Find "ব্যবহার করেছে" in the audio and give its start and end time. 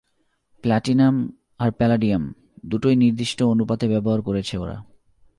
3.87-4.57